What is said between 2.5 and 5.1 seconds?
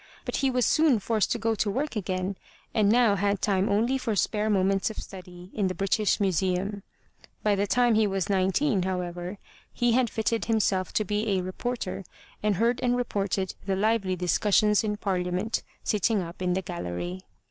and now had time only for spare moments of